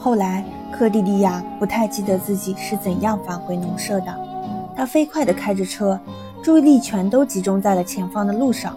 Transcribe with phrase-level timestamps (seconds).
[0.00, 4.06] 后来，科蒂利亚不太记得自己是怎样返回农舍的。
[4.74, 6.00] 他飞快地开着车，
[6.42, 8.74] 注意力全都集中在了前方的路上，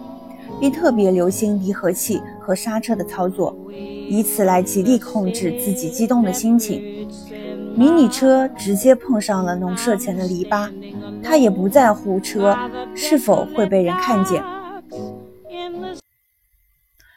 [0.60, 7.08] 并特别留心离合器和刹车的操作，以此来极力控制自己激动的心情。
[7.74, 10.70] 迷你车直接碰上了农舍前的篱笆，
[11.22, 12.54] 他也不在乎车
[12.94, 14.44] 是否会被人看见。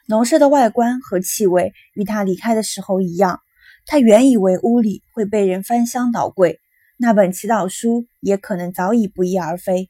[0.08, 3.42] 农舍的外观和气味与他离开的时候一样。
[3.90, 6.60] 他原以为屋里会被人翻箱倒柜，
[6.98, 9.90] 那本祈祷书也可能早已不翼而飞。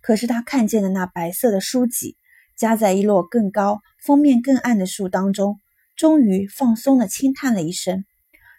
[0.00, 2.16] 可是他看见的那白色的书籍，
[2.56, 5.58] 夹在一摞更高、封面更暗的书当中，
[5.96, 8.04] 终于放松地轻叹了一声。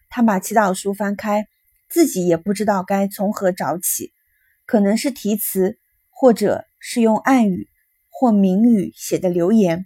[0.09, 1.47] 他把祈祷书翻开，
[1.87, 4.11] 自己也不知道该从何找起，
[4.65, 7.69] 可能是题词，或者是用暗语
[8.09, 9.85] 或明语写的留言，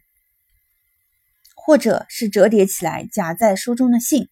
[1.55, 4.29] 或者是折叠起来夹在书中的信。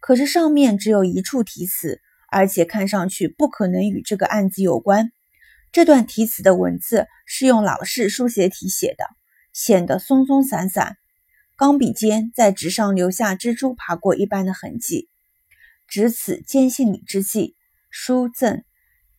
[0.00, 5.12] 可是上面只有一处题词，而且看上去不可能与这个案子有关。
[5.72, 9.04] 这段题词的文字是用老式书写体写的，
[9.52, 10.96] 显得松松散散，
[11.56, 15.08] 钢笔尖在纸上留下蜘蛛爬过一般的痕迹。
[15.86, 17.54] 值此坚信你之际，
[17.90, 18.64] 书赠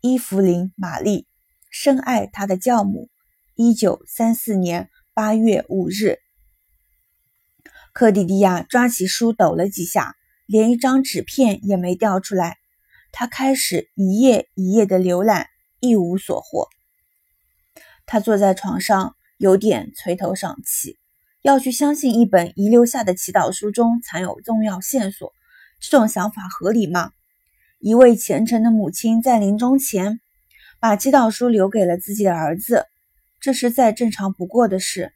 [0.01, 1.27] 伊芙琳·玛丽，
[1.69, 3.09] 深爱她的教母。
[3.55, 6.17] 一九三四年八月五日。
[7.93, 10.15] 克迪迪亚抓起书抖了几下。
[10.51, 12.57] 连一张纸片也没掉出来，
[13.13, 15.47] 他开始一页一页的浏览，
[15.79, 16.67] 一无所获。
[18.05, 20.99] 他坐在床上，有点垂头丧气。
[21.41, 25.31] 要去相信一本遗留下的祈祷书中藏有重要线索，
[25.79, 27.11] 这种想法合理吗？
[27.79, 30.19] 一位虔诚的母亲在临终前
[30.81, 32.87] 把祈祷书留给了自己的儿子，
[33.39, 35.13] 这是再正常不过的事。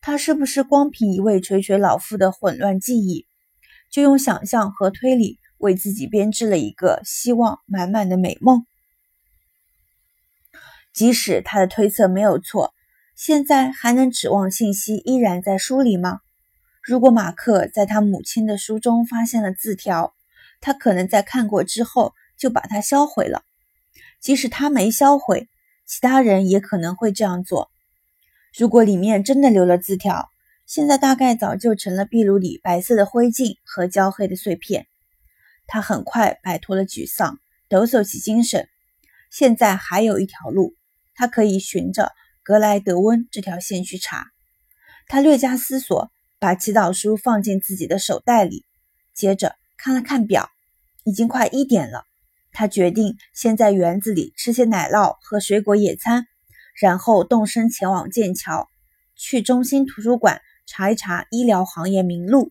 [0.00, 3.26] 他是不是光凭一位垂垂老妇的混乱记忆？
[3.92, 8.66] 就用想象和推理为自己编织了一个希望满满的美梦。
[10.92, 12.74] 即使他的推测没有错，
[13.14, 16.20] 现在还能指望信息依然在书里吗？
[16.82, 20.14] 如果马克在他母亲的书中发现了字条，
[20.60, 23.44] 他可能在看过之后就把它销毁了。
[24.20, 25.48] 即使他没销毁，
[25.86, 27.70] 其他人也可能会这样做。
[28.58, 30.31] 如果里面真的留了字条，
[30.74, 34.86] 现在大概早就成了壁炉里白色的灰烬和焦黑的碎片。
[35.66, 37.38] 他很快摆脱了沮丧，
[37.68, 38.66] 抖擞起精神。
[39.30, 40.74] 现在还有一条路，
[41.14, 42.10] 他可以循着
[42.42, 44.28] 格莱德温这条线去查。
[45.08, 48.64] 他略加思索，把祈祷书放进自己的手袋里，
[49.12, 50.48] 接着看了看表，
[51.04, 52.06] 已经快一点了。
[52.50, 56.24] 他决定先在园子里吃些奶酪和水果野餐，
[56.80, 58.70] 然后动身前往剑桥，
[59.14, 60.40] 去中心图书馆。
[60.74, 62.50] 查一查医疗行业名录，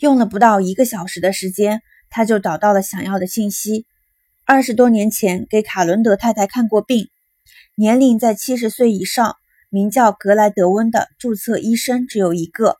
[0.00, 3.86] 用了不到一个小时的时间，他就找到了想要的信息。
[4.44, 7.08] 二十多年前给卡伦德太太看过病，
[7.76, 9.36] 年龄在七十岁以上，
[9.70, 12.78] 名叫格莱德温的注册医生只有一个，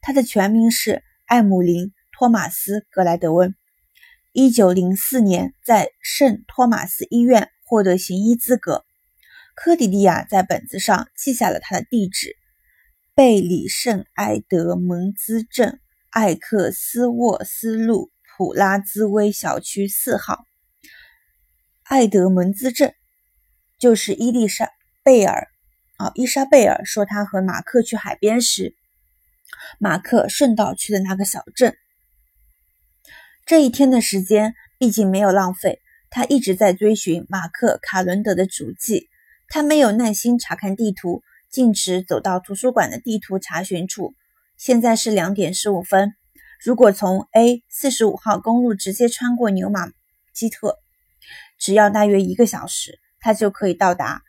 [0.00, 3.54] 他的全名是艾姆林·托马斯·格莱德温。
[4.32, 8.84] 一九零四年在圣托马斯医院获得行医资格。
[9.54, 12.34] 科迪利亚在本子上记下了他的地址。
[13.14, 20.46] 贝里圣埃德蒙兹镇艾克斯沃斯路普拉兹威小区四号。
[21.82, 22.94] 埃德蒙兹镇
[23.78, 24.70] 就是伊丽莎
[25.02, 25.48] 贝尔
[25.98, 28.74] 啊，伊莎贝尔说她和马克去海边时，
[29.78, 31.76] 马克顺道去的那个小镇。
[33.44, 39.10] 这一天的时间毕竟没有浪费，他一直在追寻马克卡伦德的足迹，
[39.48, 41.22] 他没有耐心查看地图。
[41.52, 44.14] 径直走到图书馆的地图查询处。
[44.56, 46.14] 现在是两点十五分。
[46.64, 49.88] 如果从 A 四十五号公路直接穿过牛马
[50.32, 50.78] 基特，
[51.58, 54.22] 只要大约一个小时，他就可以到达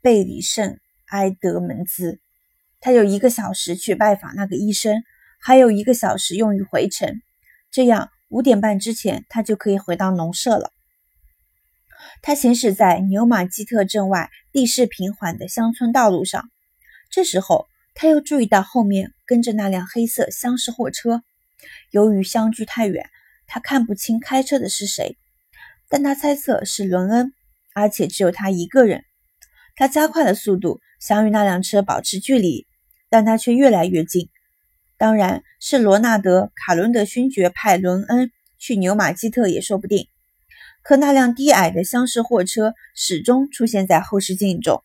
[0.00, 2.20] 贝里圣埃德门兹。
[2.80, 5.02] 他有一个小时去拜访那个医生，
[5.40, 7.20] 还有一个小时用于回程。
[7.70, 10.72] 这样五点半之前，他就可以回到农舍了。
[12.22, 16.50] 他行驶在牛马基特镇外地势平缓的乡村道路上，
[17.10, 21.22] 这时候他又注意到后面跟着那辆黑色厢式货车。
[21.90, 23.10] 由于相距太远，
[23.46, 25.16] 他看不清开车的是谁，
[25.88, 27.32] 但他猜测是伦恩，
[27.74, 29.04] 而且只有他一个人。
[29.76, 32.66] 他加快了速度，想与那辆车保持距离，
[33.08, 34.28] 但他却越来越近。
[34.98, 40.06] 当然是罗纳德·卡伦德勋爵派伦恩去牛马基特也说不定。
[40.90, 44.82] 可那辆低矮的厢式货车始终出现在后视镜中，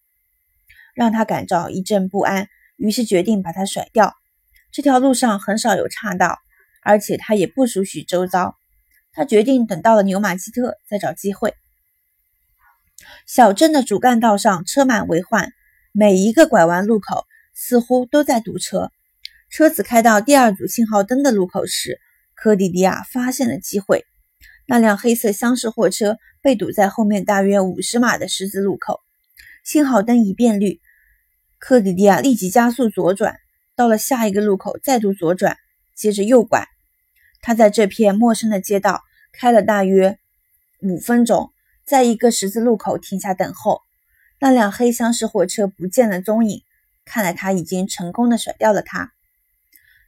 [0.93, 2.47] 让他感到一阵不安。
[2.77, 4.13] 于是决定把它甩掉。
[4.71, 6.37] 这条路上很少有岔道，
[6.83, 8.55] 而且他也不熟悉周遭。
[9.13, 11.55] 他决定等到了牛马基特再找机会。
[13.25, 15.53] 小镇的主干道上车满为患，
[15.91, 17.25] 每一个拐弯路口
[17.55, 18.91] 似乎都在堵车。
[19.49, 21.99] 车子开到第二组信号灯的路口时，
[22.35, 24.05] 科迪迪亚发现了机会。
[24.67, 28.99] 那辆黑色厢式货车被堵在后面大约五十码的十字路口，
[29.63, 30.81] 信号灯一变绿，
[31.59, 33.37] 克迪迪亚立即加速左转，
[33.75, 35.57] 到了下一个路口再度左转，
[35.95, 36.67] 接着右拐。
[37.41, 40.17] 他在这片陌生的街道开了大约
[40.81, 41.51] 五分钟，
[41.85, 43.81] 在一个十字路口停下等候。
[44.39, 46.63] 那辆黑厢式货车不见了踪影，
[47.05, 49.11] 看来他已经成功的甩掉了他。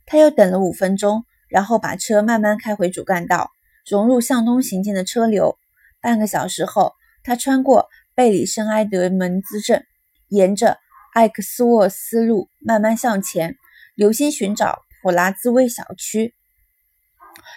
[0.07, 3.51] 他又等了五分钟，然后把车慢慢开回主干道。
[3.89, 5.57] 融入向东行进的车流。
[6.01, 6.94] 半个小时后，
[7.24, 9.86] 他穿过贝里圣埃德门兹镇，
[10.28, 10.78] 沿着
[11.13, 13.56] 艾克斯沃斯路慢慢向前，
[13.95, 16.34] 留心寻找普拉兹威小区。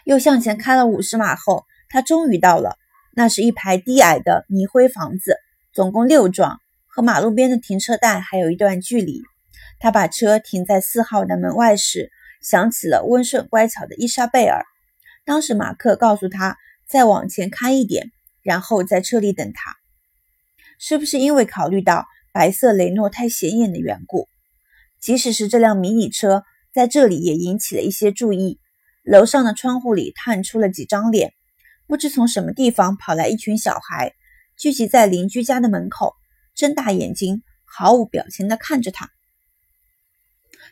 [0.04, 2.76] 又向前开了五十码后，他终于到了。
[3.12, 5.36] 那是一排低矮的泥灰房子，
[5.72, 9.22] 总共六幢，和马路边的停车带还有一段距离。
[9.80, 14.64] 他把车停在四号的门外时，想起了温顺乖巧的伊莎贝尔。
[15.30, 18.10] 当时马克告诉他再往前开一点，
[18.42, 19.76] 然后在车里等他。
[20.80, 24.28] 是不是因为考虑到白色雷诺太显眼的缘故？
[24.98, 26.42] 即使是这辆迷你车
[26.74, 28.58] 在这里也引起了一些注意。
[29.04, 31.32] 楼上的窗户里探出了几张脸，
[31.86, 34.12] 不知从什么地方跑来一群小孩，
[34.58, 36.16] 聚集在邻居家的门口，
[36.56, 39.08] 睁大眼睛，毫无表情地看着他。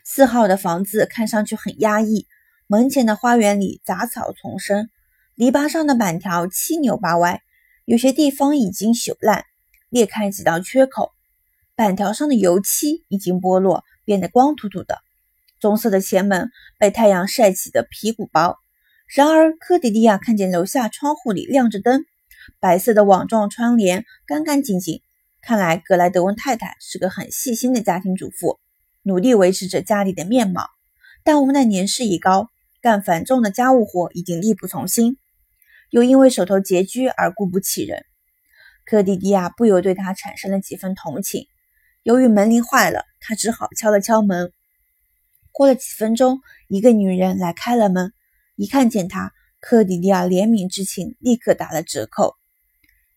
[0.03, 2.27] 四号的房子看上去很压抑。
[2.71, 4.91] 门前的花园里杂草丛生，
[5.33, 7.41] 篱笆上的板条七扭八歪，
[7.83, 9.43] 有些地方已经朽烂，
[9.89, 11.11] 裂开几道缺口。
[11.73, 14.99] 板条上的油漆已经剥落，变得光秃秃的。
[15.59, 18.59] 棕色的前门被太阳晒起的皮鼓包。
[19.07, 22.05] 然而，科迪利亚看见楼下窗户里亮着灯，
[22.59, 25.01] 白色的网状窗帘干干净净。
[25.41, 28.59] 看来格莱德温太太是个很细心的家庭主妇，
[29.01, 30.67] 努力维持着家里的面貌，
[31.23, 32.47] 但无奈年事已高。
[32.81, 35.17] 干繁重的家务活已经力不从心，
[35.89, 38.05] 又因为手头拮据而雇不起人，
[38.85, 41.47] 科迪迪亚不由对他产生了几分同情。
[42.03, 44.53] 由于门铃坏了，他只好敲了敲门。
[45.51, 46.39] 过了几分钟，
[46.69, 48.13] 一个女人来开了门，
[48.55, 52.35] 一看见他，科迪迪亚怜悯之情立刻打了折扣。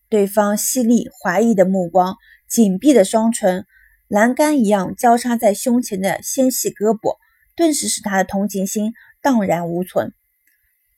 [0.09, 2.17] 对方犀利怀疑的目光，
[2.49, 3.65] 紧闭的双唇，
[4.09, 7.17] 栏杆一样交叉在胸前的纤细胳膊，
[7.55, 8.93] 顿时使他的同情心。
[9.23, 10.13] 荡然无存，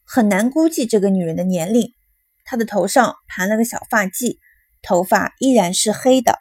[0.04, 1.94] 很难估计这个女人的年龄。
[2.44, 4.38] 她的头上盘了个小发髻，
[4.82, 6.40] 头发依然是黑的，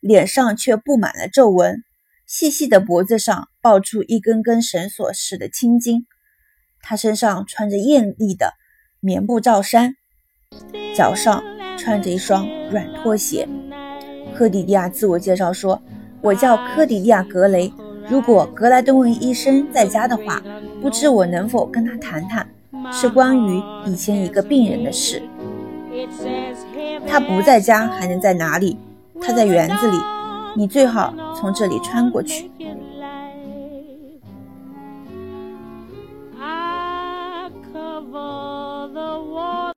[0.00, 1.82] 脸上却布满了皱纹。
[2.26, 6.06] 细细的脖子上爆出一根根绳索似的青筋。
[6.80, 8.54] 她身上穿着艳丽的
[9.00, 9.94] 棉布罩衫，
[10.96, 11.44] 脚上
[11.78, 13.48] 穿着一双软拖鞋。
[14.34, 15.82] 科迪利亚自我介绍说
[16.22, 17.72] ：“我叫科迪利亚·格雷。
[18.08, 20.40] 如果格莱登文医生在家的话。”
[20.82, 22.44] 不知我能否跟他谈谈，
[22.90, 25.22] 是关于以前一个病人的事。
[27.06, 28.76] 他不在家，还能在哪里？
[29.20, 29.96] 他在园子里。
[30.56, 32.50] 你最好从这里穿过去。